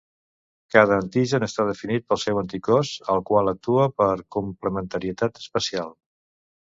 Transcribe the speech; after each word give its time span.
Cada 0.75 0.95
antigen 1.01 1.43
està 1.47 1.65
definit 1.67 2.07
pel 2.13 2.19
seu 2.23 2.39
anticòs, 2.41 2.93
el 3.15 3.21
qual 3.29 3.51
actua 3.53 3.85
per 4.03 4.07
complementarietat 4.37 5.39
espacial. 5.43 5.93